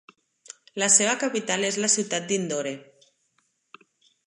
La 0.83 0.87
seva 0.93 1.11
capital 1.25 1.67
és 1.69 1.77
la 1.85 1.91
ciutat 1.97 2.27
d'Indore. 2.33 2.73